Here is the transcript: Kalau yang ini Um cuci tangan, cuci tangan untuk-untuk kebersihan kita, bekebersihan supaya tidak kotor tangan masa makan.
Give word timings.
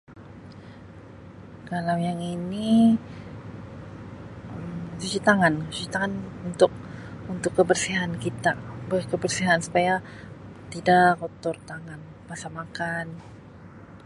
Kalau 1.69 1.97
yang 2.07 2.19
ini 2.35 2.69
Um 4.53 4.69
cuci 4.99 5.19
tangan, 5.27 5.53
cuci 5.71 5.87
tangan 5.93 6.13
untuk-untuk 6.49 7.51
kebersihan 7.59 8.11
kita, 8.25 8.51
bekebersihan 8.89 9.59
supaya 9.65 9.93
tidak 10.73 11.05
kotor 11.21 11.55
tangan 11.69 12.01
masa 12.29 12.47
makan. 12.59 13.05